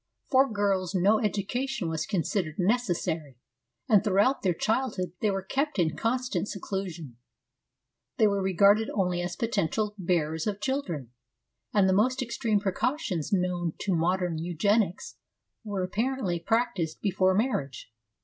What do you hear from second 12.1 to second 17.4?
extreme precautions known to modern eugenics were apparently practised before